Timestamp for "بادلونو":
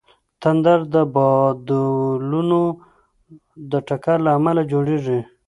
1.15-2.61